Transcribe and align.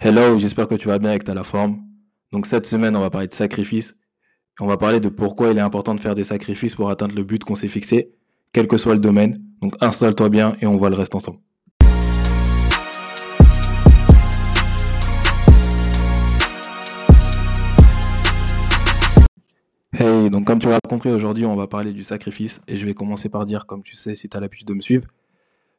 Hello, 0.00 0.38
j'espère 0.38 0.66
que 0.66 0.74
tu 0.74 0.88
vas 0.88 0.98
bien 0.98 1.12
et 1.12 1.18
que 1.18 1.24
tu 1.24 1.30
as 1.30 1.34
la 1.34 1.44
forme. 1.44 1.82
Donc 2.32 2.46
cette 2.46 2.66
semaine, 2.66 2.96
on 2.96 3.00
va 3.00 3.10
parler 3.10 3.28
de 3.28 3.32
sacrifice. 3.32 3.96
On 4.60 4.66
va 4.66 4.76
parler 4.76 5.00
de 5.00 5.08
pourquoi 5.08 5.50
il 5.50 5.56
est 5.56 5.62
important 5.62 5.94
de 5.94 6.00
faire 6.00 6.14
des 6.14 6.24
sacrifices 6.24 6.74
pour 6.74 6.90
atteindre 6.90 7.14
le 7.14 7.22
but 7.22 7.42
qu'on 7.42 7.54
s'est 7.54 7.68
fixé, 7.68 8.12
quel 8.52 8.66
que 8.66 8.76
soit 8.76 8.94
le 8.94 9.00
domaine. 9.00 9.36
Donc 9.62 9.76
installe-toi 9.80 10.28
bien 10.28 10.56
et 10.60 10.66
on 10.66 10.76
voit 10.76 10.90
le 10.90 10.96
reste 10.96 11.14
ensemble. 11.14 11.38
Hey, 19.92 20.28
donc 20.28 20.44
comme 20.44 20.58
tu 20.58 20.68
l'as 20.68 20.80
compris, 20.86 21.10
aujourd'hui 21.10 21.46
on 21.46 21.54
va 21.54 21.68
parler 21.68 21.92
du 21.92 22.02
sacrifice 22.02 22.60
et 22.66 22.76
je 22.76 22.84
vais 22.84 22.94
commencer 22.94 23.28
par 23.28 23.46
dire, 23.46 23.64
comme 23.64 23.82
tu 23.82 23.94
sais 23.94 24.16
si 24.16 24.28
tu 24.28 24.36
as 24.36 24.40
l'habitude 24.40 24.66
de 24.66 24.74
me 24.74 24.80
suivre, 24.80 25.06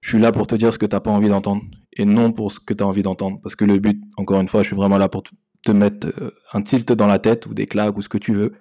je 0.05 0.11
suis 0.11 0.19
là 0.19 0.31
pour 0.31 0.45
te 0.45 0.53
dire 0.53 0.71
ce 0.71 0.77
que 0.77 0.85
tu 0.85 0.95
n'as 0.95 0.99
pas 0.99 1.09
envie 1.09 1.29
d'entendre 1.29 1.63
et 1.91 2.05
non 2.05 2.31
pour 2.31 2.51
ce 2.51 2.59
que 2.59 2.75
tu 2.75 2.83
as 2.83 2.85
envie 2.85 3.01
d'entendre. 3.01 3.39
Parce 3.41 3.55
que 3.55 3.65
le 3.65 3.79
but, 3.79 3.99
encore 4.17 4.39
une 4.39 4.47
fois, 4.47 4.61
je 4.61 4.67
suis 4.67 4.75
vraiment 4.75 4.99
là 4.99 5.09
pour 5.09 5.23
te 5.23 5.71
mettre 5.71 6.09
euh, 6.21 6.29
un 6.53 6.61
tilt 6.61 6.91
dans 6.91 7.07
la 7.07 7.17
tête 7.17 7.47
ou 7.47 7.55
des 7.55 7.65
claques 7.65 7.97
ou 7.97 8.03
ce 8.03 8.09
que 8.09 8.19
tu 8.19 8.31
veux 8.31 8.53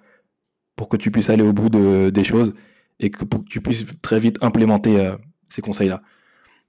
pour 0.75 0.89
que 0.89 0.97
tu 0.97 1.11
puisses 1.11 1.29
aller 1.29 1.43
au 1.43 1.53
bout 1.53 1.69
de, 1.69 2.09
des 2.09 2.23
choses 2.23 2.53
et 2.99 3.11
que 3.11 3.23
tu 3.47 3.61
puisses 3.61 3.85
très 4.01 4.19
vite 4.19 4.39
implémenter 4.41 4.99
euh, 4.99 5.17
ces 5.47 5.61
conseils-là. 5.61 6.01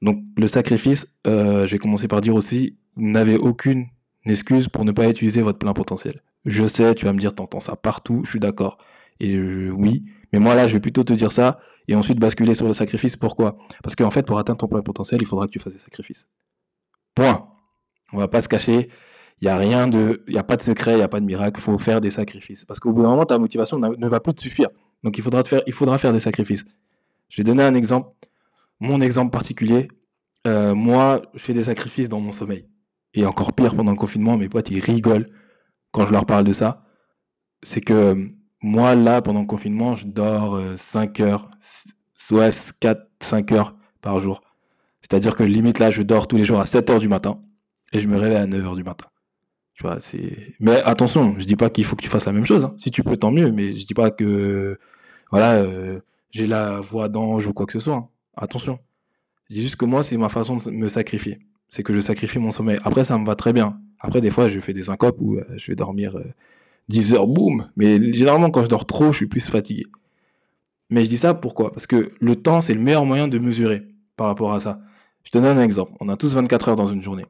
Donc 0.03 0.23
le 0.37 0.47
sacrifice, 0.47 1.09
euh, 1.27 1.65
j'ai 1.65 1.79
commencé 1.79 2.07
par 2.07 2.21
dire 2.21 2.35
aussi, 2.35 2.77
n'avez 2.99 3.39
aucune 3.39 3.87
excuse 4.27 4.69
pour 4.69 4.85
ne 4.85 4.93
pas 4.93 5.09
utiliser 5.09 5.41
votre 5.41 5.59
plein 5.59 5.73
potentiel. 5.73 6.21
Je 6.45 6.67
sais, 6.69 6.95
tu 6.95 7.07
vas 7.07 7.15
me 7.15 7.19
dire, 7.19 7.35
t'entends 7.35 7.61
ça 7.61 7.77
partout, 7.77 8.25
je 8.27 8.31
suis 8.33 8.41
d'accord. 8.41 8.77
Et 9.21 9.41
oui, 9.71 10.05
mais 10.37 10.45
moi 10.45 10.55
là, 10.55 10.69
je 10.69 10.75
vais 10.75 10.81
plutôt 10.81 11.03
te 11.03 11.15
dire 11.15 11.33
ça 11.33 11.59
et 11.89 11.95
ensuite 11.95 12.19
basculer 12.19 12.53
sur 12.53 12.67
le 12.67 12.75
sacrifice. 12.75 13.17
Pourquoi? 13.17 13.57
Parce 13.83 13.97
qu'en 13.97 14.11
fait, 14.11 14.23
pour 14.23 14.39
atteindre 14.39 14.59
ton 14.59 14.69
plein 14.69 14.83
potentiel, 14.83 15.23
il 15.23 15.27
faudra 15.27 15.47
que 15.47 15.53
tu 15.53 15.59
fasses 15.59 15.73
des 15.73 15.79
sacrifices. 15.79 16.29
Point. 17.15 17.49
On 18.13 18.19
va 18.19 18.29
pas 18.29 18.43
se 18.43 18.49
cacher. 18.49 18.91
Il 19.41 19.47
n'y 19.47 19.49
a 19.49 19.57
rien 19.57 19.89
de, 19.89 20.23
il 20.29 20.35
y 20.35 20.39
a 20.39 20.43
pas 20.43 20.57
de 20.57 20.63
secret, 20.63 20.93
il 20.93 20.97
n'y 20.97 21.03
a 21.03 21.09
pas 21.09 21.21
de 21.21 21.25
miracle. 21.25 21.59
Il 21.59 21.63
faut 21.63 21.79
faire 21.79 22.03
des 22.03 22.11
sacrifices. 22.11 22.67
Parce 22.67 22.81
qu'au 22.81 22.93
bout 22.93 23.03
d'un 23.03 23.09
moment, 23.09 23.25
ta 23.25 23.39
motivation 23.39 23.79
ne 23.79 24.09
va 24.09 24.21
plus 24.21 24.35
te 24.35 24.43
suffire. 24.43 24.69
Donc 25.03 25.17
il 25.17 25.25
faudra 25.25 25.43
te 25.43 25.49
faire, 25.49 25.63
il 25.67 25.73
faudra 25.73 25.97
faire 25.97 26.13
des 26.13 26.19
sacrifices. 26.19 26.67
Je 27.31 27.39
vais 27.39 27.45
donner 27.45 27.63
un 27.63 27.75
exemple. 27.75 28.11
Mon 28.81 29.01
exemple 29.01 29.31
particulier. 29.31 29.89
Euh, 30.47 30.75
moi, 30.75 31.23
je 31.33 31.39
fais 31.39 31.55
des 31.55 31.65
sacrifices 31.65 32.11
dans 32.11 32.21
mon 32.21 32.33
sommeil. 32.33 32.69
Et 33.15 33.25
encore 33.25 33.55
pire 33.55 33.75
pendant 33.75 33.93
le 33.93 33.97
confinement, 33.97 34.37
mes 34.37 34.51
potes 34.51 34.71
ils 34.71 34.81
rigolent 34.81 35.27
quand 35.93 36.05
je 36.05 36.13
leur 36.13 36.27
parle 36.27 36.45
de 36.45 36.53
ça. 36.53 36.85
C'est 37.63 37.81
que 37.81 38.36
moi, 38.63 38.95
là, 38.95 39.23
pendant 39.23 39.41
le 39.41 39.47
confinement, 39.47 39.97
je 39.97 40.07
dors 40.07 40.61
5 40.77 41.21
euh, 41.21 41.25
heures, 41.25 41.51
soit 42.15 42.75
4, 42.81 43.07
5 43.21 43.53
heures 43.53 43.77
par 44.01 44.19
jour. 44.19 44.43
C'est-à-dire 45.03 45.37
que 45.37 45.43
limite, 45.43 45.79
là, 45.79 45.91
je 45.91 46.03
dors 46.03 46.27
tous 46.27 46.37
les 46.37 46.45
jours 46.45 46.61
à 46.61 46.67
7 46.67 46.91
heures 46.91 47.01
du 47.01 47.09
matin 47.09 47.41
et 47.93 48.01
je 48.01 48.09
me 48.09 48.17
réveille 48.17 48.39
à 48.39 48.47
9 48.47 48.67
heures 48.67 48.77
du 48.77 48.85
matin. 48.85 49.07
Tu 49.75 49.83
vois, 49.83 50.01
c'est. 50.01 50.55
Mais 50.59 50.81
attention, 50.83 51.35
je 51.39 51.45
dis 51.45 51.57
pas 51.57 51.69
qu'il 51.69 51.85
faut 51.85 51.97
que 51.97 52.03
tu 52.03 52.09
fasses 52.09 52.25
la 52.25 52.33
même 52.33 52.47
chose. 52.47 52.65
Hein. 52.65 52.75
Si 52.79 52.91
tu 52.91 53.03
peux, 53.03 53.17
tant 53.17 53.31
mieux. 53.31 53.53
Mais 53.53 53.75
je 53.75 53.87
dis 53.87 53.95
pas 53.95 54.11
que, 54.11 54.79
voilà, 55.31 55.57
euh, 55.57 56.01
j'ai 56.31 56.47
la 56.47 56.81
voix 56.81 57.11
d'ange 57.11 57.47
ou 57.47 57.53
quoi 57.53 57.67
que 57.67 57.73
ce 57.73 57.79
soit. 57.79 57.97
Hein. 57.97 58.09
Attention. 58.37 58.79
Je 59.51 59.57
dis 59.57 59.63
juste 59.63 59.77
que 59.77 59.85
moi, 59.85 60.03
c'est 60.03 60.17
ma 60.17 60.31
façon 60.31 60.57
de 60.57 60.71
me 60.71 60.89
sacrifier. 60.89 61.41
C'est 61.69 61.83
que 61.83 61.93
je 61.93 62.01
sacrifie 62.01 62.39
mon 62.39 62.53
sommeil. 62.53 62.79
Après, 62.85 63.05
ça 63.05 63.19
me 63.19 63.27
va 63.27 63.35
très 63.35 63.53
bien. 63.53 63.79
Après, 64.01 64.23
des 64.23 64.31
fois, 64.31 64.49
je 64.49 64.59
fais 64.61 64.73
des 64.73 64.85
syncopes 64.85 65.19
où 65.21 65.37
euh, 65.37 65.45
je 65.57 65.71
vais 65.71 65.77
dormir 65.77 66.17
10 66.89 67.15
heures, 67.15 67.27
boum. 67.27 67.69
Mais 67.77 68.13
généralement, 68.13 68.51
quand 68.51 68.63
je 68.63 68.69
dors 68.69 68.87
trop, 68.87 69.13
je 69.13 69.17
suis 69.17 69.27
plus 69.27 69.49
fatigué. 69.49 69.85
Mais 70.91 71.03
je 71.03 71.09
dis 71.09 71.17
ça 71.17 71.35
pourquoi? 71.35 71.73
Parce 71.73 71.87
que 71.87 72.13
le 72.21 72.37
temps, 72.37 72.61
c'est 72.61 72.75
le 72.75 72.81
meilleur 72.81 73.05
moyen 73.05 73.29
de 73.29 73.39
mesurer 73.39 73.83
par 74.17 74.29
rapport 74.29 74.53
à 74.53 74.61
ça. 74.61 74.81
Je 75.25 75.31
te 75.31 75.39
donne 75.39 75.59
un 75.59 75.63
exemple. 75.63 75.93
On 76.01 76.09
a 76.09 76.17
tous 76.17 76.35
24 76.35 76.69
heures 76.69 76.77
dans 76.77 76.87
une 76.87 77.03
journée. 77.03 77.27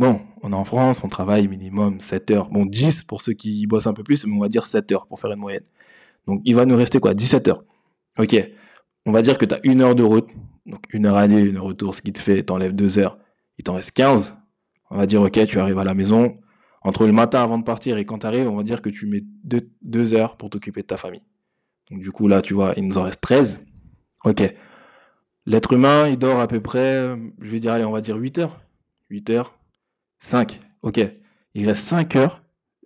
Bon, 0.00 0.20
on 0.42 0.52
est 0.52 0.56
en 0.56 0.64
France, 0.64 1.02
on 1.04 1.08
travaille 1.08 1.46
minimum 1.46 2.00
7 2.00 2.30
heures. 2.30 2.48
Bon, 2.48 2.66
10 2.66 3.04
pour 3.04 3.20
ceux 3.20 3.34
qui 3.34 3.66
bossent 3.66 3.86
un 3.86 3.92
peu 3.92 4.02
plus, 4.02 4.26
mais 4.26 4.34
on 4.34 4.40
va 4.40 4.48
dire 4.48 4.64
7 4.64 4.90
heures 4.92 5.06
pour 5.06 5.20
faire 5.20 5.30
une 5.30 5.38
moyenne. 5.38 5.62
Donc, 6.26 6.40
il 6.44 6.54
va 6.54 6.64
nous 6.64 6.76
rester 6.76 6.98
quoi? 6.98 7.14
17 7.14 7.48
heures. 7.48 7.64
Ok. 8.18 8.34
On 9.06 9.12
va 9.12 9.22
dire 9.22 9.36
que 9.36 9.44
tu 9.44 9.54
as 9.54 9.60
une 9.62 9.82
heure 9.82 9.94
de 9.94 10.02
route. 10.02 10.30
Donc, 10.66 10.82
une 10.92 11.06
heure 11.06 11.16
aller, 11.16 11.42
une 11.42 11.58
heure 11.58 11.64
retour, 11.64 11.94
ce 11.94 12.00
qui 12.00 12.12
te 12.12 12.18
fait, 12.18 12.42
t'enlèves 12.42 12.74
2 12.74 12.98
heures. 12.98 13.18
Il 13.58 13.64
t'en 13.64 13.74
reste 13.74 13.92
15. 13.92 14.36
On 14.90 14.96
va 14.96 15.06
dire, 15.06 15.20
ok, 15.20 15.44
tu 15.46 15.60
arrives 15.60 15.78
à 15.78 15.84
la 15.84 15.94
maison, 15.94 16.38
entre 16.84 17.06
le 17.06 17.12
matin 17.12 17.42
avant 17.42 17.58
de 17.58 17.64
partir 17.64 17.96
et 17.96 18.04
quand 18.04 18.18
tu 18.18 18.26
arrives, 18.26 18.48
on 18.48 18.56
va 18.56 18.62
dire 18.62 18.82
que 18.82 18.90
tu 18.90 19.06
mets 19.06 19.22
deux, 19.42 20.14
heures 20.14 20.36
pour 20.36 20.50
t'occuper 20.50 20.82
de 20.82 20.86
ta 20.86 20.98
famille. 20.98 21.24
Donc 21.90 22.00
du 22.00 22.12
coup, 22.12 22.28
là, 22.28 22.42
tu 22.42 22.54
vois, 22.54 22.74
il 22.76 22.86
nous 22.86 22.98
en 22.98 23.02
reste 23.02 23.22
13. 23.22 23.64
Ok. 24.24 24.42
L'être 25.46 25.72
humain, 25.72 26.08
il 26.08 26.18
dort 26.18 26.40
à 26.40 26.46
peu 26.46 26.60
près, 26.60 27.16
je 27.40 27.50
vais 27.50 27.58
dire, 27.58 27.72
allez, 27.72 27.84
on 27.84 27.92
va 27.92 28.00
dire 28.00 28.16
8 28.16 28.38
heures. 28.38 28.60
8 29.10 29.30
heures. 29.30 29.58
5. 30.20 30.60
Ok. 30.82 31.00
Il 31.54 31.66
reste 31.66 31.84
5 31.84 32.16
heures. 32.16 32.42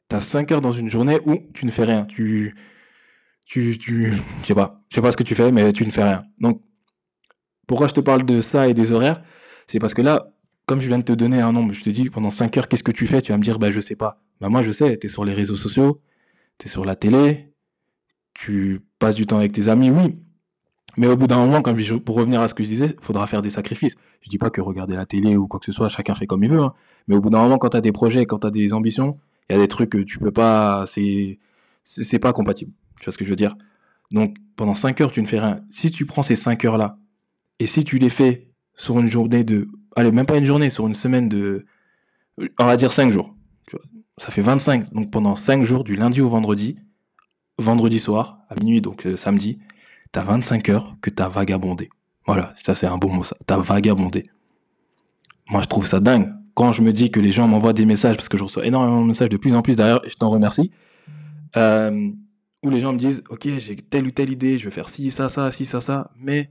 Tu 0.08 0.16
as 0.16 0.20
5 0.20 0.52
heures 0.52 0.60
dans 0.60 0.72
une 0.72 0.88
journée 0.88 1.18
où 1.26 1.38
tu 1.52 1.66
ne 1.66 1.70
fais 1.70 1.84
rien. 1.84 2.04
Tu. 2.04 2.56
Tu. 3.44 3.78
tu 3.78 4.12
je 4.42 4.46
sais 4.46 4.54
pas. 4.54 4.82
Je 4.88 4.94
sais 4.94 5.02
pas 5.02 5.10
ce 5.10 5.16
que 5.16 5.22
tu 5.22 5.34
fais, 5.34 5.52
mais 5.52 5.72
tu 5.72 5.84
ne 5.84 5.90
fais 5.90 6.04
rien. 6.04 6.24
Donc, 6.40 6.62
pourquoi 7.66 7.88
je 7.88 7.94
te 7.94 8.00
parle 8.00 8.24
de 8.24 8.40
ça 8.40 8.68
et 8.68 8.74
des 8.74 8.92
horaires? 8.92 9.22
C'est 9.66 9.78
parce 9.78 9.94
que 9.94 10.02
là, 10.02 10.32
comme 10.68 10.80
je 10.82 10.86
viens 10.86 10.98
de 10.98 11.04
te 11.04 11.12
donner 11.12 11.40
un 11.40 11.50
nombre, 11.50 11.72
je 11.72 11.82
te 11.82 11.88
dis 11.88 12.10
pendant 12.10 12.30
5 12.30 12.58
heures, 12.58 12.68
qu'est-ce 12.68 12.84
que 12.84 12.92
tu 12.92 13.06
fais? 13.06 13.22
Tu 13.22 13.32
vas 13.32 13.38
me 13.38 13.42
dire, 13.42 13.58
bah, 13.58 13.70
je 13.70 13.80
sais 13.80 13.96
pas. 13.96 14.20
Bah, 14.40 14.50
moi, 14.50 14.60
je 14.60 14.70
sais, 14.70 14.98
tu 14.98 15.06
es 15.06 15.10
sur 15.10 15.24
les 15.24 15.32
réseaux 15.32 15.56
sociaux, 15.56 16.02
tu 16.58 16.66
es 16.66 16.70
sur 16.70 16.84
la 16.84 16.94
télé, 16.94 17.54
tu 18.34 18.80
passes 18.98 19.14
du 19.14 19.26
temps 19.26 19.38
avec 19.38 19.52
tes 19.52 19.68
amis, 19.68 19.90
oui. 19.90 20.18
Mais 20.98 21.06
au 21.06 21.16
bout 21.16 21.26
d'un 21.26 21.38
moment, 21.38 21.62
pour 22.04 22.16
revenir 22.16 22.42
à 22.42 22.48
ce 22.48 22.54
que 22.54 22.62
je 22.62 22.68
disais, 22.68 22.96
il 22.98 23.04
faudra 23.04 23.26
faire 23.26 23.40
des 23.40 23.50
sacrifices. 23.50 23.96
Je 24.20 24.28
dis 24.28 24.36
pas 24.36 24.50
que 24.50 24.60
regarder 24.60 24.94
la 24.94 25.06
télé 25.06 25.36
ou 25.36 25.48
quoi 25.48 25.58
que 25.58 25.66
ce 25.66 25.72
soit, 25.72 25.88
chacun 25.88 26.14
fait 26.14 26.26
comme 26.26 26.44
il 26.44 26.50
veut. 26.50 26.60
Hein. 26.60 26.74
Mais 27.06 27.16
au 27.16 27.20
bout 27.20 27.30
d'un 27.30 27.40
moment, 27.40 27.56
quand 27.56 27.70
tu 27.70 27.76
as 27.78 27.80
des 27.80 27.92
projets, 27.92 28.26
quand 28.26 28.40
tu 28.40 28.46
as 28.46 28.50
des 28.50 28.72
ambitions, 28.74 29.18
il 29.48 29.54
y 29.54 29.58
a 29.58 29.62
des 29.62 29.68
trucs 29.68 29.90
que 29.90 29.98
tu 29.98 30.18
peux 30.18 30.32
pas. 30.32 30.84
C'est 30.86 31.38
c'est 31.84 32.18
pas 32.18 32.32
compatible. 32.34 32.72
Tu 33.00 33.04
vois 33.06 33.12
ce 33.12 33.18
que 33.18 33.24
je 33.24 33.30
veux 33.30 33.36
dire? 33.36 33.56
Donc, 34.10 34.36
pendant 34.56 34.74
5 34.74 35.00
heures, 35.00 35.12
tu 35.12 35.22
ne 35.22 35.26
fais 35.26 35.38
rien. 35.38 35.60
Si 35.70 35.90
tu 35.90 36.04
prends 36.04 36.22
ces 36.22 36.36
5 36.36 36.64
heures-là, 36.64 36.98
et 37.60 37.66
si 37.66 37.84
tu 37.84 37.98
les 37.98 38.10
fais 38.10 38.50
sur 38.78 38.98
une 38.98 39.08
journée 39.08 39.44
de 39.44 39.68
allez, 39.96 40.12
même 40.12 40.24
pas 40.24 40.38
une 40.38 40.44
journée, 40.44 40.70
sur 40.70 40.86
une 40.86 40.94
semaine 40.94 41.28
de, 41.28 41.60
on 42.58 42.64
va 42.64 42.76
dire 42.76 42.92
5 42.92 43.10
jours. 43.10 43.34
Ça 44.16 44.30
fait 44.30 44.42
25. 44.42 44.92
Donc 44.92 45.10
pendant 45.10 45.36
5 45.36 45.62
jours, 45.62 45.84
du 45.84 45.94
lundi 45.94 46.20
au 46.20 46.28
vendredi, 46.28 46.76
vendredi 47.58 47.98
soir, 47.98 48.40
à 48.48 48.54
minuit, 48.54 48.80
donc 48.80 49.06
euh, 49.06 49.16
samedi, 49.16 49.58
t'as 50.12 50.22
25 50.22 50.68
heures 50.70 50.96
que 51.00 51.10
t'as 51.10 51.28
vagabondé. 51.28 51.90
Voilà, 52.26 52.52
ça 52.56 52.74
c'est 52.74 52.86
un 52.86 52.98
bon 52.98 53.12
mot 53.12 53.24
ça. 53.24 53.36
T'as 53.46 53.58
vagabondé. 53.58 54.22
Moi 55.50 55.62
je 55.62 55.66
trouve 55.66 55.86
ça 55.86 56.00
dingue. 56.00 56.32
Quand 56.54 56.72
je 56.72 56.82
me 56.82 56.92
dis 56.92 57.10
que 57.10 57.20
les 57.20 57.30
gens 57.30 57.46
m'envoient 57.46 57.72
des 57.72 57.86
messages, 57.86 58.16
parce 58.16 58.28
que 58.28 58.36
je 58.36 58.44
reçois 58.44 58.66
énormément 58.66 59.02
de 59.02 59.06
messages 59.06 59.28
de 59.28 59.36
plus 59.36 59.54
en 59.54 59.62
plus 59.62 59.76
d'ailleurs, 59.76 60.04
et 60.04 60.10
je 60.10 60.16
t'en 60.16 60.28
remercie, 60.28 60.72
euh, 61.56 62.10
où 62.64 62.70
les 62.70 62.80
gens 62.80 62.92
me 62.92 62.98
disent, 62.98 63.22
ok, 63.30 63.46
j'ai 63.58 63.76
telle 63.76 64.06
ou 64.06 64.10
telle 64.10 64.30
idée, 64.30 64.58
je 64.58 64.64
vais 64.64 64.72
faire 64.72 64.88
ci, 64.88 65.12
ça, 65.12 65.28
ça, 65.28 65.52
ci, 65.52 65.64
ça, 65.64 65.80
ça, 65.80 66.10
mais 66.16 66.50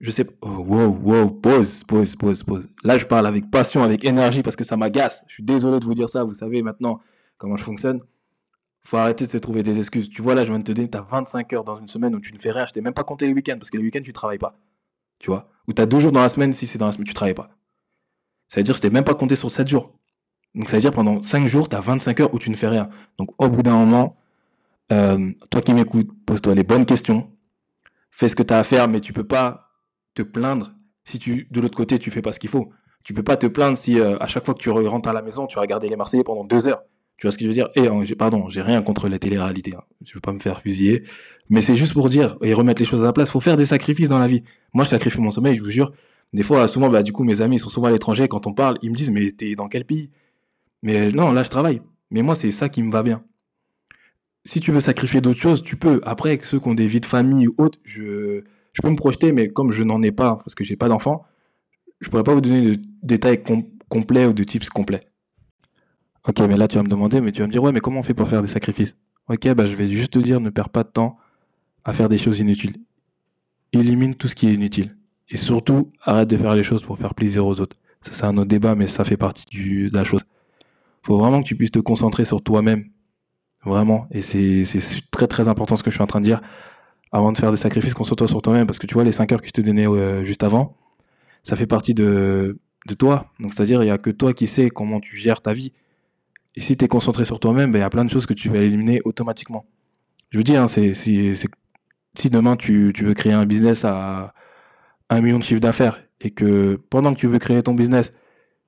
je 0.00 0.10
sais 0.10 0.24
pas. 0.24 0.32
Oh, 0.42 0.64
wow, 0.66 0.98
wow, 1.02 1.30
pause, 1.30 1.84
pause, 1.84 2.16
pause, 2.16 2.42
pause. 2.42 2.68
Là, 2.84 2.98
je 2.98 3.06
parle 3.06 3.26
avec 3.26 3.50
passion, 3.50 3.82
avec 3.82 4.04
énergie 4.04 4.42
parce 4.42 4.56
que 4.56 4.64
ça 4.64 4.76
m'agace. 4.76 5.24
Je 5.26 5.34
suis 5.34 5.42
désolé 5.42 5.80
de 5.80 5.84
vous 5.84 5.94
dire 5.94 6.08
ça. 6.08 6.24
Vous 6.24 6.34
savez 6.34 6.62
maintenant 6.62 7.00
comment 7.38 7.56
je 7.56 7.64
fonctionne. 7.64 8.00
Faut 8.84 8.98
arrêter 8.98 9.26
de 9.26 9.30
se 9.30 9.38
trouver 9.38 9.62
des 9.62 9.78
excuses. 9.78 10.08
Tu 10.08 10.22
vois, 10.22 10.34
là, 10.34 10.44
je 10.44 10.50
viens 10.50 10.58
de 10.58 10.64
te 10.64 10.72
dire, 10.72 10.88
tu 10.90 10.98
as 10.98 11.02
25 11.02 11.52
heures 11.54 11.64
dans 11.64 11.78
une 11.78 11.88
semaine 11.88 12.14
où 12.14 12.20
tu 12.20 12.32
ne 12.34 12.38
fais 12.38 12.50
rien. 12.50 12.66
Je 12.66 12.72
t'ai 12.72 12.80
même 12.80 12.94
pas 12.94 13.04
compté 13.04 13.26
les 13.26 13.32
week-ends 13.32 13.56
parce 13.58 13.70
que 13.70 13.78
les 13.78 13.82
week-ends, 13.82 14.02
tu 14.04 14.12
travailles 14.12 14.38
pas. 14.38 14.58
Tu 15.18 15.30
vois? 15.30 15.48
Ou 15.66 15.72
tu 15.72 15.82
as 15.82 15.86
deux 15.86 15.98
jours 15.98 16.12
dans 16.12 16.20
la 16.20 16.28
semaine 16.28 16.52
si 16.52 16.66
c'est 16.66 16.78
dans 16.78 16.86
la 16.86 16.92
semaine, 16.92 17.06
tu 17.06 17.14
travailles 17.14 17.34
pas. 17.34 17.50
Ça 18.48 18.60
veut 18.60 18.64
dire 18.64 18.74
que 18.74 18.76
je 18.76 18.82
t'ai 18.82 18.90
même 18.90 19.04
pas 19.04 19.14
compté 19.14 19.34
sur 19.34 19.50
7 19.50 19.66
jours. 19.66 19.98
Donc, 20.54 20.68
ça 20.68 20.76
veut 20.76 20.82
dire 20.82 20.92
pendant 20.92 21.22
5 21.22 21.46
jours, 21.46 21.68
tu 21.68 21.74
as 21.74 21.80
25 21.80 22.20
heures 22.20 22.34
où 22.34 22.38
tu 22.38 22.50
ne 22.50 22.56
fais 22.56 22.68
rien. 22.68 22.88
Donc, 23.18 23.30
au 23.38 23.48
bout 23.48 23.62
d'un 23.62 23.76
moment, 23.76 24.16
euh, 24.92 25.32
toi 25.50 25.60
qui 25.62 25.74
m'écoutes, 25.74 26.10
pose-toi 26.24 26.54
les 26.54 26.64
bonnes 26.64 26.86
questions. 26.86 27.30
Fais 28.10 28.28
ce 28.28 28.36
que 28.36 28.42
tu 28.42 28.54
as 28.54 28.58
à 28.58 28.64
faire, 28.64 28.88
mais 28.88 29.00
tu 29.00 29.12
peux 29.12 29.26
pas 29.26 29.65
te 30.16 30.22
plaindre 30.22 30.72
si 31.04 31.20
tu, 31.20 31.46
de 31.50 31.60
l'autre 31.60 31.76
côté, 31.76 31.98
tu 31.98 32.10
fais 32.10 32.22
pas 32.22 32.32
ce 32.32 32.40
qu'il 32.40 32.50
faut. 32.50 32.72
Tu 33.04 33.14
peux 33.14 33.22
pas 33.22 33.36
te 33.36 33.46
plaindre 33.46 33.78
si 33.78 34.00
euh, 34.00 34.18
à 34.18 34.26
chaque 34.26 34.44
fois 34.44 34.54
que 34.54 34.58
tu 34.58 34.70
rentres 34.70 35.08
à 35.08 35.12
la 35.12 35.22
maison, 35.22 35.46
tu 35.46 35.56
vas 35.56 35.66
les 35.66 35.96
Marseillais 35.96 36.24
pendant 36.24 36.44
deux 36.44 36.66
heures. 36.66 36.82
Tu 37.16 37.26
vois 37.26 37.32
ce 37.32 37.38
que 37.38 37.44
je 37.44 37.48
veux 37.48 37.54
dire? 37.54 37.68
Et 37.76 37.88
euh, 37.88 38.04
pardon, 38.18 38.48
j'ai 38.48 38.60
rien 38.60 38.82
contre 38.82 39.08
les 39.08 39.18
télé-réalités. 39.18 39.74
Hein. 39.76 39.84
Je 40.04 40.12
veux 40.14 40.20
pas 40.20 40.32
me 40.32 40.40
faire 40.40 40.60
fusiller, 40.60 41.04
mais 41.48 41.62
c'est 41.62 41.76
juste 41.76 41.92
pour 41.92 42.08
dire 42.08 42.36
et 42.42 42.52
remettre 42.52 42.82
les 42.82 42.86
choses 42.86 43.02
à 43.02 43.06
la 43.06 43.12
place. 43.12 43.30
Faut 43.30 43.40
faire 43.40 43.56
des 43.56 43.66
sacrifices 43.66 44.08
dans 44.08 44.18
la 44.18 44.26
vie. 44.26 44.42
Moi, 44.74 44.84
je 44.84 44.90
sacrifie 44.90 45.20
mon 45.20 45.30
sommeil, 45.30 45.56
je 45.56 45.62
vous 45.62 45.70
jure. 45.70 45.92
Des 46.32 46.42
fois, 46.42 46.66
souvent, 46.66 46.90
bah 46.90 47.04
du 47.04 47.12
coup, 47.12 47.22
mes 47.22 47.40
amis 47.40 47.56
ils 47.56 47.60
sont 47.60 47.70
souvent 47.70 47.86
à 47.86 47.92
l'étranger. 47.92 48.26
Quand 48.26 48.48
on 48.48 48.52
parle, 48.52 48.78
ils 48.82 48.90
me 48.90 48.96
disent 48.96 49.12
mais 49.12 49.30
t'es 49.30 49.54
dans 49.54 49.68
quel 49.68 49.84
pays? 49.84 50.10
Mais 50.82 51.10
non, 51.12 51.32
là, 51.32 51.44
je 51.44 51.50
travaille. 51.50 51.80
Mais 52.10 52.22
moi, 52.22 52.34
c'est 52.34 52.50
ça 52.50 52.68
qui 52.68 52.82
me 52.82 52.90
va 52.90 53.02
bien. 53.04 53.24
Si 54.44 54.60
tu 54.60 54.72
veux 54.72 54.80
sacrifier 54.80 55.20
d'autres 55.20 55.40
choses, 55.40 55.62
tu 55.62 55.76
peux. 55.76 56.00
Après, 56.04 56.38
ceux 56.42 56.58
qui 56.58 56.68
ont 56.68 56.74
des 56.74 56.88
vies 56.88 57.00
de 57.00 57.06
famille 57.06 57.46
ou 57.46 57.54
autres, 57.58 57.78
je 57.84 58.42
je 58.76 58.82
peux 58.82 58.90
me 58.90 58.96
projeter, 58.96 59.32
mais 59.32 59.48
comme 59.48 59.72
je 59.72 59.82
n'en 59.82 60.02
ai 60.02 60.12
pas, 60.12 60.36
parce 60.36 60.54
que 60.54 60.62
j'ai 60.62 60.76
pas 60.76 60.88
d'enfant, 60.88 61.24
je 62.00 62.10
pourrais 62.10 62.24
pas 62.24 62.34
vous 62.34 62.42
donner 62.42 62.76
de 62.76 62.82
détails 63.02 63.42
complets 63.88 64.26
ou 64.26 64.34
de 64.34 64.44
tips 64.44 64.68
complets. 64.68 65.00
Ok, 66.28 66.40
mais 66.40 66.58
là 66.58 66.68
tu 66.68 66.76
vas 66.76 66.82
me 66.82 66.88
demander, 66.88 67.22
mais 67.22 67.32
tu 67.32 67.40
vas 67.40 67.46
me 67.46 67.52
dire, 67.52 67.62
ouais, 67.62 67.72
mais 67.72 67.80
comment 67.80 68.00
on 68.00 68.02
fait 68.02 68.12
pour 68.12 68.28
faire 68.28 68.42
des 68.42 68.48
sacrifices? 68.48 68.98
Ok, 69.28 69.48
bah 69.54 69.64
je 69.64 69.74
vais 69.74 69.86
juste 69.86 70.12
te 70.12 70.18
dire, 70.18 70.40
ne 70.40 70.50
perds 70.50 70.68
pas 70.68 70.82
de 70.82 70.90
temps 70.90 71.16
à 71.84 71.94
faire 71.94 72.10
des 72.10 72.18
choses 72.18 72.40
inutiles. 72.40 72.76
Élimine 73.72 74.14
tout 74.14 74.28
ce 74.28 74.34
qui 74.34 74.46
est 74.48 74.52
inutile. 74.52 74.94
Et 75.30 75.38
surtout, 75.38 75.88
arrête 76.02 76.28
de 76.28 76.36
faire 76.36 76.54
les 76.54 76.62
choses 76.62 76.82
pour 76.82 76.98
faire 76.98 77.14
plaisir 77.14 77.46
aux 77.46 77.60
autres. 77.60 77.76
Ça, 78.02 78.12
c'est 78.12 78.24
un 78.24 78.36
autre 78.36 78.48
débat, 78.48 78.74
mais 78.74 78.88
ça 78.88 79.04
fait 79.04 79.16
partie 79.16 79.46
du, 79.46 79.88
de 79.88 79.96
la 79.96 80.04
chose. 80.04 80.20
faut 81.02 81.16
vraiment 81.16 81.40
que 81.42 81.46
tu 81.46 81.56
puisses 81.56 81.70
te 81.70 81.78
concentrer 81.78 82.26
sur 82.26 82.42
toi-même. 82.42 82.84
Vraiment. 83.64 84.06
Et 84.10 84.20
c'est 84.20 84.64
très 85.10 85.26
très 85.26 85.48
important 85.48 85.76
ce 85.76 85.82
que 85.82 85.90
je 85.90 85.96
suis 85.96 86.02
en 86.02 86.06
train 86.06 86.20
de 86.20 86.26
dire. 86.26 86.42
Avant 87.12 87.32
de 87.32 87.38
faire 87.38 87.50
des 87.50 87.56
sacrifices, 87.56 87.94
concentre-toi 87.94 88.28
sur 88.28 88.42
toi-même. 88.42 88.66
Parce 88.66 88.78
que 88.78 88.86
tu 88.86 88.94
vois, 88.94 89.04
les 89.04 89.12
5 89.12 89.32
heures 89.32 89.40
que 89.40 89.48
je 89.48 89.52
te 89.52 89.60
donnais 89.60 89.86
euh, 89.86 90.24
juste 90.24 90.42
avant, 90.42 90.76
ça 91.42 91.56
fait 91.56 91.66
partie 91.66 91.94
de, 91.94 92.58
de 92.86 92.94
toi. 92.94 93.32
Donc 93.40 93.52
c'est-à-dire, 93.54 93.82
il 93.82 93.86
n'y 93.86 93.92
a 93.92 93.98
que 93.98 94.10
toi 94.10 94.32
qui 94.32 94.46
sais 94.46 94.68
comment 94.70 95.00
tu 95.00 95.16
gères 95.16 95.42
ta 95.42 95.52
vie. 95.52 95.72
Et 96.54 96.60
si 96.60 96.76
tu 96.76 96.84
es 96.84 96.88
concentré 96.88 97.24
sur 97.24 97.38
toi-même, 97.38 97.70
ben, 97.70 97.78
il 97.78 97.82
y 97.82 97.84
a 97.84 97.90
plein 97.90 98.04
de 98.04 98.10
choses 98.10 98.26
que 98.26 98.34
tu 98.34 98.48
vas 98.48 98.58
éliminer 98.58 99.00
automatiquement. 99.04 99.66
Je 100.30 100.38
veux 100.38 100.44
dire, 100.44 100.62
hein, 100.62 100.68
si 100.68 102.30
demain 102.30 102.56
tu, 102.56 102.92
tu 102.94 103.04
veux 103.04 103.14
créer 103.14 103.34
un 103.34 103.46
business 103.46 103.84
à 103.84 104.34
un 105.10 105.20
million 105.20 105.38
de 105.38 105.44
chiffre 105.44 105.60
d'affaires 105.60 106.02
et 106.20 106.30
que 106.30 106.80
pendant 106.90 107.14
que 107.14 107.18
tu 107.18 107.26
veux 107.26 107.38
créer 107.38 107.62
ton 107.62 107.74
business, 107.74 108.10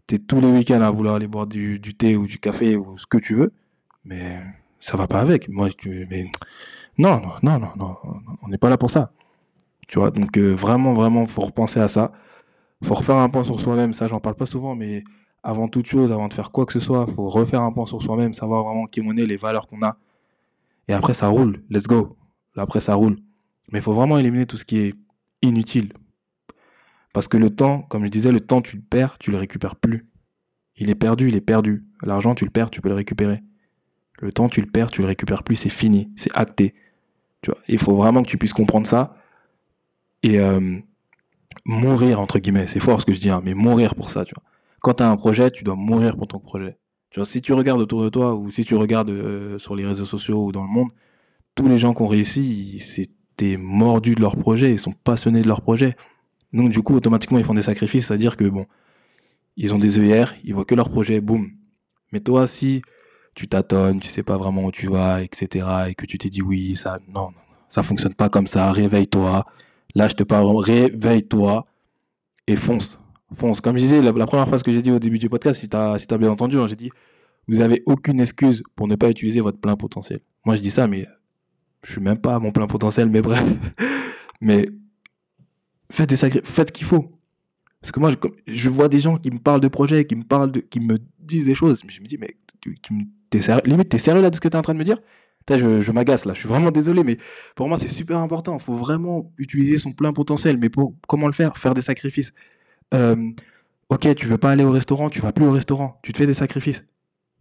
tu 0.06 0.16
es 0.16 0.18
tous 0.18 0.40
les 0.40 0.48
week-ends 0.48 0.80
à 0.80 0.90
vouloir 0.90 1.16
aller 1.16 1.26
boire 1.26 1.46
du, 1.46 1.78
du, 1.78 1.94
thé 1.94 2.16
ou 2.16 2.26
du 2.26 2.38
café 2.38 2.76
ou 2.76 2.96
ce 2.96 3.06
que 3.06 3.18
tu 3.18 3.34
veux, 3.34 3.52
mais 4.04 4.40
ça 4.80 4.96
va 4.96 5.06
pas 5.06 5.20
avec. 5.20 5.48
Moi, 5.48 5.68
tu, 5.70 6.06
mais 6.10 6.30
non, 6.98 7.20
non, 7.20 7.30
non, 7.42 7.58
non, 7.60 7.72
non, 7.76 7.96
on 8.42 8.48
n'est 8.48 8.58
pas 8.58 8.68
là 8.68 8.76
pour 8.76 8.90
ça. 8.90 9.12
Tu 9.86 9.98
vois, 9.98 10.10
donc 10.10 10.36
euh, 10.36 10.52
vraiment, 10.52 10.94
vraiment, 10.94 11.24
faut 11.26 11.42
repenser 11.42 11.80
à 11.80 11.88
ça. 11.88 12.12
Faut 12.84 12.94
refaire 12.94 13.16
un 13.16 13.28
point 13.28 13.44
sur 13.44 13.58
soi-même. 13.60 13.92
Ça, 13.92 14.06
j'en 14.06 14.20
parle 14.20 14.36
pas 14.36 14.46
souvent, 14.46 14.74
mais 14.74 15.04
avant 15.42 15.68
toute 15.68 15.86
chose, 15.86 16.12
avant 16.12 16.28
de 16.28 16.34
faire 16.34 16.50
quoi 16.50 16.66
que 16.66 16.72
ce 16.72 16.80
soit, 16.80 17.06
faut 17.06 17.28
refaire 17.28 17.62
un 17.62 17.72
point 17.72 17.86
sur 17.86 18.02
soi-même, 18.02 18.34
savoir 18.34 18.64
vraiment 18.64 18.86
qui 18.86 19.00
on 19.00 19.16
est, 19.16 19.26
les 19.26 19.36
valeurs 19.36 19.66
qu'on 19.66 19.80
a. 19.82 19.96
Et 20.88 20.92
après, 20.92 21.14
ça 21.14 21.28
roule. 21.28 21.62
Let's 21.70 21.86
go. 21.86 22.16
Après, 22.56 22.80
ça 22.80 22.94
roule. 22.94 23.16
Mais 23.70 23.78
il 23.78 23.82
faut 23.82 23.92
vraiment 23.92 24.18
éliminer 24.18 24.46
tout 24.46 24.56
ce 24.56 24.64
qui 24.64 24.78
est 24.78 24.94
inutile. 25.42 25.92
Parce 27.12 27.28
que 27.28 27.36
le 27.36 27.50
temps, 27.50 27.82
comme 27.82 28.04
je 28.04 28.10
disais, 28.10 28.32
le 28.32 28.40
temps, 28.40 28.60
tu 28.60 28.76
le 28.76 28.82
perds, 28.82 29.18
tu 29.18 29.30
le 29.30 29.38
récupères 29.38 29.76
plus. 29.76 30.08
Il 30.76 30.90
est 30.90 30.94
perdu, 30.94 31.28
il 31.28 31.34
est 31.34 31.40
perdu. 31.40 31.84
L'argent, 32.02 32.34
tu 32.34 32.44
le 32.44 32.50
perds, 32.50 32.70
tu 32.70 32.80
peux 32.80 32.88
le 32.88 32.94
récupérer. 32.94 33.42
Le 34.20 34.32
temps, 34.32 34.48
tu 34.48 34.60
le 34.60 34.66
perds, 34.66 34.90
tu 34.90 35.02
le 35.02 35.08
récupères 35.08 35.42
plus, 35.42 35.56
c'est 35.56 35.68
fini, 35.68 36.10
c'est 36.16 36.32
acté. 36.34 36.74
Tu 37.42 37.50
vois, 37.50 37.60
il 37.68 37.78
faut 37.78 37.94
vraiment 37.96 38.22
que 38.22 38.28
tu 38.28 38.38
puisses 38.38 38.52
comprendre 38.52 38.86
ça 38.86 39.16
et 40.22 40.38
euh, 40.40 40.78
mourir 41.64 42.20
entre 42.20 42.38
guillemets. 42.38 42.66
C'est 42.66 42.80
fort 42.80 43.00
ce 43.00 43.06
que 43.06 43.12
je 43.12 43.20
dis, 43.20 43.30
hein, 43.30 43.40
mais 43.44 43.54
mourir 43.54 43.94
pour 43.94 44.10
ça. 44.10 44.24
Tu 44.24 44.34
vois, 44.34 44.42
quand 44.80 44.94
tu 44.94 45.02
as 45.02 45.10
un 45.10 45.16
projet, 45.16 45.50
tu 45.50 45.64
dois 45.64 45.76
mourir 45.76 46.16
pour 46.16 46.26
ton 46.26 46.40
projet. 46.40 46.78
Tu 47.10 47.20
vois, 47.20 47.26
si 47.26 47.40
tu 47.40 47.52
regardes 47.52 47.80
autour 47.80 48.02
de 48.02 48.08
toi 48.08 48.34
ou 48.34 48.50
si 48.50 48.64
tu 48.64 48.74
regardes 48.74 49.10
euh, 49.10 49.58
sur 49.58 49.76
les 49.76 49.86
réseaux 49.86 50.04
sociaux 50.04 50.44
ou 50.44 50.52
dans 50.52 50.62
le 50.62 50.68
monde, 50.68 50.88
tous 51.54 51.68
les 51.68 51.78
gens 51.78 51.94
qui 51.94 52.02
ont 52.02 52.06
réussi, 52.06 52.78
c'était 52.78 53.56
mordu 53.56 54.14
de 54.14 54.20
leur 54.20 54.36
projet, 54.36 54.72
ils 54.72 54.78
sont 54.78 54.92
passionnés 54.92 55.42
de 55.42 55.48
leur 55.48 55.62
projet. 55.62 55.96
Donc 56.52 56.70
du 56.70 56.82
coup, 56.82 56.94
automatiquement, 56.94 57.38
ils 57.38 57.44
font 57.44 57.54
des 57.54 57.62
sacrifices, 57.62 58.06
c'est-à-dire 58.06 58.36
que 58.36 58.44
bon, 58.44 58.66
ils 59.56 59.74
ont 59.74 59.78
des 59.78 59.98
œillères, 59.98 60.34
ils 60.44 60.54
voient 60.54 60.64
que 60.64 60.74
leur 60.74 60.88
projet, 60.88 61.20
boum. 61.20 61.50
Mais 62.12 62.20
toi, 62.20 62.46
si 62.46 62.82
tu 63.38 63.46
tâtonnes, 63.46 64.00
tu 64.00 64.08
sais 64.08 64.24
pas 64.24 64.36
vraiment 64.36 64.64
où 64.64 64.72
tu 64.72 64.88
vas, 64.88 65.22
etc., 65.22 65.64
et 65.90 65.94
que 65.94 66.06
tu 66.06 66.18
t'es 66.18 66.28
dit 66.28 66.42
oui, 66.42 66.74
ça, 66.74 66.98
non, 67.14 67.30
ça 67.68 67.84
fonctionne 67.84 68.14
pas 68.14 68.28
comme 68.28 68.48
ça, 68.48 68.72
réveille-toi. 68.72 69.44
Là, 69.94 70.08
je 70.08 70.14
te 70.14 70.24
parle, 70.24 70.56
réveille-toi 70.56 71.64
et 72.48 72.56
fonce, 72.56 72.98
fonce. 73.36 73.60
Comme 73.60 73.76
je 73.76 73.82
disais, 73.82 74.02
la, 74.02 74.12
première 74.26 74.48
phrase 74.48 74.64
que 74.64 74.72
j'ai 74.72 74.82
dit 74.82 74.90
au 74.90 74.98
début 74.98 75.18
du 75.18 75.28
podcast, 75.28 75.60
si 75.60 75.68
tu 75.68 75.76
as, 75.76 76.00
si 76.00 76.06
as 76.10 76.18
bien 76.18 76.32
entendu, 76.32 76.58
hein, 76.58 76.66
j'ai 76.66 76.74
dit, 76.74 76.90
vous 77.46 77.60
avez 77.60 77.80
aucune 77.86 78.18
excuse 78.18 78.64
pour 78.74 78.88
ne 78.88 78.96
pas 78.96 79.08
utiliser 79.08 79.40
votre 79.40 79.60
plein 79.60 79.76
potentiel. 79.76 80.18
Moi, 80.44 80.56
je 80.56 80.60
dis 80.60 80.72
ça, 80.72 80.88
mais 80.88 81.06
je 81.84 81.92
suis 81.92 82.00
même 82.00 82.18
pas 82.18 82.34
à 82.34 82.38
mon 82.40 82.50
plein 82.50 82.66
potentiel, 82.66 83.08
mais 83.08 83.22
bref. 83.22 83.40
mais 84.40 84.68
faites 85.92 86.08
des 86.08 86.16
faites 86.16 86.70
ce 86.70 86.72
qu'il 86.72 86.86
faut. 86.88 87.12
Parce 87.80 87.92
que 87.92 88.00
moi, 88.00 88.10
je, 88.48 88.68
vois 88.68 88.88
des 88.88 88.98
gens 88.98 89.16
qui 89.16 89.30
me 89.30 89.38
parlent 89.38 89.60
de 89.60 89.68
projets, 89.68 90.04
qui 90.06 90.16
me 90.16 90.24
parlent 90.24 90.50
qui 90.50 90.80
me 90.80 90.98
disent 91.20 91.44
des 91.44 91.54
choses. 91.54 91.84
Mais 91.84 91.92
je 91.92 92.00
me 92.00 92.06
dis, 92.06 92.18
mais 92.18 92.36
tu, 92.60 92.76
tu 92.80 92.92
sérieux, 93.42 93.62
limite, 93.66 93.88
t'es 93.90 93.98
sérieux 93.98 94.22
là 94.22 94.30
de 94.30 94.34
ce 94.34 94.40
que 94.40 94.48
tu 94.48 94.54
es 94.54 94.58
en 94.58 94.62
train 94.62 94.74
de 94.74 94.78
me 94.78 94.84
dire 94.84 94.98
je, 95.56 95.80
je 95.80 95.92
m'agace 95.92 96.26
là, 96.26 96.34
je 96.34 96.40
suis 96.40 96.48
vraiment 96.48 96.70
désolé, 96.70 97.04
mais 97.04 97.16
pour 97.54 97.68
moi 97.68 97.78
c'est 97.78 97.88
super 97.88 98.18
important. 98.18 98.58
Il 98.58 98.62
faut 98.62 98.74
vraiment 98.74 99.32
utiliser 99.38 99.78
son 99.78 99.92
plein 99.92 100.12
potentiel. 100.12 100.58
Mais 100.58 100.68
pour 100.68 100.94
comment 101.06 101.26
le 101.26 101.32
faire? 101.32 101.56
Faire 101.56 101.74
des 101.74 101.80
sacrifices. 101.82 102.32
Ok, 103.90 104.14
tu 104.14 104.26
veux 104.26 104.36
pas 104.36 104.50
aller 104.50 104.64
au 104.64 104.70
restaurant, 104.70 105.08
tu 105.08 105.20
vas 105.22 105.32
plus 105.32 105.46
au 105.46 105.50
restaurant, 105.50 105.98
tu 106.02 106.12
te 106.12 106.18
fais 106.18 106.26
des 106.26 106.34
sacrifices. 106.34 106.84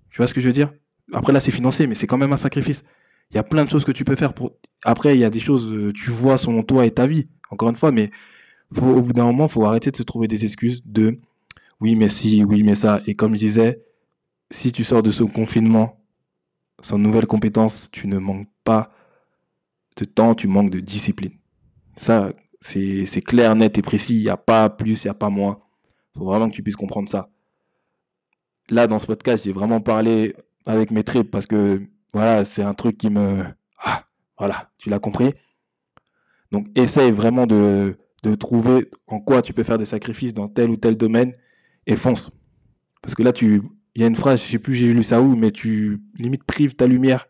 Tu 0.10 0.18
vois 0.18 0.28
ce 0.28 0.34
que 0.34 0.39
je 0.39 0.48
veux 0.48 0.54
dire? 0.54 0.72
Après 1.13 1.34
là 1.34 1.39
c'est 1.39 1.51
financé, 1.51 1.88
mais 1.88 1.95
c'est 1.95 2.07
quand 2.07 2.18
même 2.18 2.31
un 2.31 2.38
sacrifice. 2.38 2.84
Il 3.31 3.36
y 3.36 3.39
a 3.39 3.44
plein 3.44 3.66
de 3.66 3.69
choses 3.69 3.84
que 3.84 3.92
tu 3.92 4.06
peux 4.06 4.16
faire 4.16 4.34
pour. 4.34 4.54
Après 4.86 5.16
il 5.16 5.19
y 5.19 5.25
a 5.25 5.30
des 5.30 5.42
choses, 5.42 5.72
euh, 5.74 5.92
tu 5.94 6.12
vois 6.12 6.38
selon 6.38 6.63
toi 6.63 6.86
et 6.86 6.92
ta 6.92 7.07
vie. 7.07 7.28
Encore 7.50 7.69
une 7.69 7.75
fois, 7.75 7.92
mais 7.92 8.12
au 8.81 9.01
bout 9.01 9.13
d'un 9.13 9.25
moment, 9.25 9.48
faut 9.48 9.66
arrêter 9.66 9.92
de 9.92 9.98
se 9.98 10.04
trouver 10.04 10.28
des 10.28 10.44
excuses 10.45 10.81
de 10.86 11.19
oui, 11.80 11.95
mais 11.95 12.10
si, 12.10 12.44
oui, 12.44 12.63
mais 12.63 12.75
ça. 12.75 13.01
Et 13.07 13.16
comme 13.16 13.34
je 13.34 13.39
disais, 13.39 13.81
si 14.50 14.72
tu 14.72 14.84
sors 14.84 15.04
de 15.04 15.12
ce 15.12 15.24
confinement 15.24 16.00
sans 16.82 16.98
nouvelles 16.98 17.28
compétences, 17.28 17.90
tu 17.92 18.08
ne 18.08 18.18
manques 18.18 18.48
pas 18.64 18.92
de 19.98 20.06
temps, 20.06 20.36
tu 20.36 20.48
manques 20.48 20.70
de 20.70 20.80
discipline. 20.80 21.32
Ça, 21.96 22.32
c'est 22.62 23.22
clair, 23.24 23.56
net 23.56 23.78
et 23.78 23.82
précis. 23.82 24.16
Il 24.16 24.24
n'y 24.24 24.30
a 24.30 24.38
pas 24.38 24.70
plus, 24.70 25.04
il 25.04 25.08
n'y 25.08 25.12
a 25.12 25.16
pas 25.16 25.30
moins. 25.30 25.60
Il 26.16 26.20
faut 26.20 26.26
vraiment 26.26 26.50
que 26.50 26.54
tu 26.54 26.64
puisses 26.64 26.76
comprendre 26.76 27.10
ça. 27.10 27.30
Là, 28.70 28.88
dans 28.88 29.00
ce 29.00 29.08
podcast, 29.08 29.46
j'ai 29.46 29.54
vraiment 29.54 29.80
parlé 29.80 30.36
avec 30.66 30.92
mes 30.92 31.04
tripes 31.04 31.32
parce 31.32 31.48
que 31.48 31.82
voilà, 32.14 32.46
c'est 32.46 32.64
un 32.64 32.74
truc 32.74 32.98
qui 32.98 33.10
me. 33.10 33.44
Ah, 33.80 34.04
voilà, 34.38 34.72
tu 34.78 34.90
l'as 34.90 35.00
compris. 35.00 35.34
Donc, 36.52 36.68
essaye 36.76 37.12
vraiment 37.12 37.48
de, 37.48 37.98
de 38.24 38.36
trouver 38.36 38.90
en 39.08 39.20
quoi 39.20 39.42
tu 39.42 39.54
peux 39.54 39.64
faire 39.64 39.78
des 39.78 39.86
sacrifices 39.86 40.34
dans 40.34 40.48
tel 40.48 40.70
ou 40.70 40.78
tel 40.78 40.96
domaine 40.98 41.34
et 41.86 41.96
fonce. 41.96 42.30
Parce 43.02 43.16
que 43.16 43.24
là, 43.24 43.34
tu, 43.34 43.62
il 43.98 44.02
y 44.02 44.04
a 44.04 44.08
une 44.08 44.16
phrase, 44.16 44.44
je 44.44 44.52
sais 44.52 44.60
plus, 44.60 44.76
j'ai 44.76 44.94
lu 44.94 45.02
ça 45.02 45.22
où, 45.22 45.36
mais 45.36 45.50
tu 45.50 46.00
limite 46.20 46.44
prives 46.44 46.76
ta 46.76 46.86
lumière. 46.86 47.28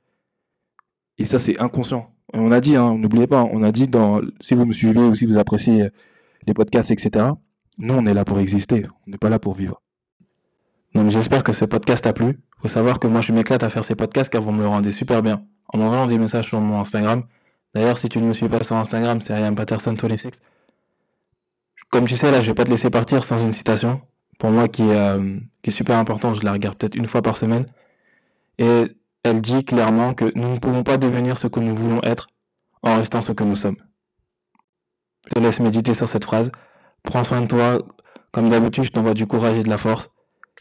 Et 1.18 1.24
ça, 1.24 1.40
c'est 1.40 1.58
inconscient. 1.60 2.14
on 2.34 2.52
a 2.52 2.60
dit, 2.60 2.76
hein, 2.76 2.98
n'oubliez 2.98 3.26
pas, 3.26 3.42
on 3.42 3.64
a 3.64 3.72
dit 3.72 3.88
dans, 3.88 4.22
si 4.42 4.54
vous 4.54 4.66
me 4.66 4.74
suivez 4.74 5.00
ou 5.00 5.16
si 5.16 5.26
vous 5.26 5.38
appréciez 5.38 5.90
les 6.46 6.54
podcasts, 6.54 6.92
etc. 6.92 7.28
Nous, 7.78 7.94
on 7.94 8.06
est 8.06 8.14
là 8.14 8.26
pour 8.26 8.38
exister. 8.40 8.84
On 9.08 9.12
n'est 9.12 9.18
pas 9.18 9.30
là 9.30 9.40
pour 9.40 9.54
vivre. 9.54 9.82
Donc, 10.94 11.10
j'espère 11.10 11.42
que 11.42 11.54
ce 11.54 11.64
podcast 11.64 12.04
t'a 12.04 12.12
plu. 12.12 12.38
Faut 12.60 12.68
savoir 12.68 13.00
que 13.00 13.08
moi, 13.08 13.22
je 13.22 13.32
m'éclate 13.32 13.64
à 13.64 13.70
faire 13.70 13.86
ces 13.86 13.96
podcasts 13.96 14.30
car 14.30 14.42
vous 14.42 14.52
me 14.52 14.60
le 14.60 14.68
rendez 14.68 14.92
super 14.92 15.24
bien. 15.24 15.46
En 15.70 15.78
m'envoyant 15.78 16.06
des 16.06 16.18
messages 16.18 16.50
sur 16.50 16.60
mon 16.60 16.80
Instagram. 16.80 17.24
D'ailleurs, 17.74 17.98
si 17.98 18.10
tu 18.10 18.20
ne 18.20 18.28
me 18.28 18.34
suis 18.34 18.50
pas 18.50 18.62
sur 18.64 18.76
Instagram, 18.76 19.22
c'est 19.22 19.34
Ryan 19.34 19.56
Patterson 19.56 19.94
26 19.94 20.42
comme 21.90 22.06
tu 22.06 22.16
sais, 22.16 22.32
là, 22.32 22.42
je 22.42 22.48
vais 22.48 22.54
pas 22.54 22.66
te 22.66 22.70
laisser 22.70 22.90
partir 22.90 23.24
sans 23.24 23.38
une 23.38 23.54
citation. 23.54 24.02
Pour 24.40 24.52
moi, 24.52 24.68
qui 24.68 24.84
est, 24.84 24.96
euh, 24.96 25.40
qui 25.68 25.72
est 25.72 25.76
super 25.76 25.98
importante. 25.98 26.36
Je 26.36 26.46
la 26.46 26.54
regarde 26.54 26.78
peut-être 26.78 26.96
une 26.96 27.08
fois 27.08 27.22
par 27.22 27.36
semaine. 27.36 27.66
Et 28.58 28.86
elle 29.24 29.42
dit 29.42 29.66
clairement 29.66 30.14
que 30.14 30.32
nous 30.34 30.50
ne 30.50 30.58
pouvons 30.58 30.84
pas 30.84 30.98
devenir 30.98 31.38
ce 31.38 31.48
que 31.48 31.60
nous 31.60 31.76
voulons 31.76 32.02
être 32.04 32.28
en 32.84 32.96
restant 32.96 33.22
ce 33.22 33.34
que 33.34 33.44
nous 33.44 33.58
sommes. 33.58 33.76
Je 35.28 35.36
te 35.36 35.40
laisse 35.40 35.60
méditer 35.60 35.94
sur 35.94 36.08
cette 36.08 36.24
phrase. 36.24 36.52
Prends 37.04 37.26
soin 37.26 37.42
de 37.42 37.48
toi. 37.48 37.80
Comme 38.32 38.48
d'habitude, 38.48 38.86
je 38.86 38.92
t'envoie 38.92 39.14
du 39.14 39.28
courage 39.28 39.58
et 39.58 39.64
de 39.64 39.70
la 39.70 39.78
force. 39.78 40.10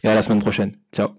Et 0.03 0.09
à 0.09 0.15
la 0.15 0.23
semaine 0.23 0.41
prochaine. 0.41 0.73
Ciao. 0.93 1.17